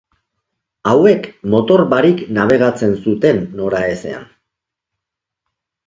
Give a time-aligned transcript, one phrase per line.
[0.91, 4.29] Hauek motor barik nabigatzen zuten noraezean.